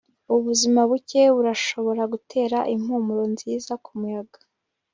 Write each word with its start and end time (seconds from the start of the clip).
Ubuzima 0.35 0.79
buke 0.89 1.21
burashobora 1.35 2.03
gutera 2.13 2.57
impumuro 2.73 3.23
nziza 3.33 3.71
kumuyaga 3.85 4.39